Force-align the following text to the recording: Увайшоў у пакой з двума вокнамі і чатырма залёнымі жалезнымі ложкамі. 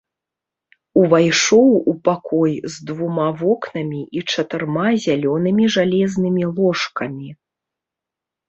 Увайшоў 1.01 1.67
у 1.91 1.93
пакой 2.09 2.53
з 2.75 2.87
двума 2.91 3.27
вокнамі 3.41 4.01
і 4.21 4.25
чатырма 4.31 4.89
залёнымі 5.05 5.65
жалезнымі 5.77 6.43
ложкамі. 6.57 7.29